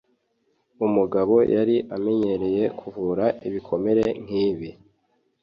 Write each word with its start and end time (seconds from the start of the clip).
Umugabo 0.85 1.35
yari 1.55 1.75
amenyereye 1.95 2.63
kuvura 2.79 3.25
ibikomere 3.47 4.05
nkibi. 4.23 4.69